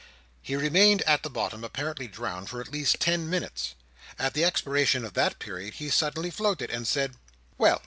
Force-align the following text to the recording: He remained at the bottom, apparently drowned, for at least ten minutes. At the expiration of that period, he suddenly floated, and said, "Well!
He 0.41 0.55
remained 0.55 1.03
at 1.03 1.21
the 1.21 1.29
bottom, 1.29 1.63
apparently 1.63 2.07
drowned, 2.07 2.49
for 2.49 2.59
at 2.59 2.71
least 2.71 2.99
ten 2.99 3.29
minutes. 3.29 3.75
At 4.17 4.33
the 4.33 4.43
expiration 4.43 5.05
of 5.05 5.13
that 5.13 5.37
period, 5.37 5.75
he 5.75 5.91
suddenly 5.91 6.31
floated, 6.31 6.71
and 6.71 6.87
said, 6.87 7.17
"Well! 7.59 7.79